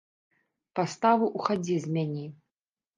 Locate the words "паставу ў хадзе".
0.79-1.75